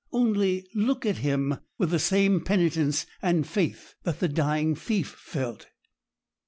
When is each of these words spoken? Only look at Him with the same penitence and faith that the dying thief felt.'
Only 0.11 0.67
look 0.73 1.05
at 1.05 1.19
Him 1.19 1.57
with 1.77 1.91
the 1.91 1.99
same 1.99 2.41
penitence 2.43 3.05
and 3.21 3.45
faith 3.45 3.93
that 4.01 4.19
the 4.19 4.27
dying 4.27 4.73
thief 4.73 5.09
felt.' 5.23 5.67